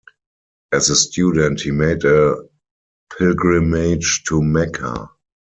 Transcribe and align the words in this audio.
As 0.71 0.89
a 0.89 0.95
student, 0.95 1.61
he 1.61 1.69
made 1.69 2.03
a 2.05 2.35
pilgrimage 3.15 4.23
to 4.29 4.41
Mecca. 4.41 5.11